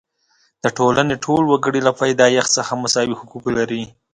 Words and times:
د 0.63 0.65
ټولنې 0.77 1.15
ټول 1.25 1.43
وګړي 1.47 1.81
له 1.87 1.91
پیدایښت 1.99 2.51
څخه 2.57 2.73
مساوي 2.83 3.15
حقوق 3.21 3.45
لري. 3.57 3.83